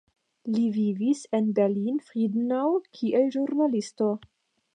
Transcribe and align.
Li 0.53 0.61
vivis 0.77 1.21
en 1.39 1.51
Berlin-Friedenau 1.59 2.73
kiel 2.99 3.31
ĵurnalisto. 3.37 4.11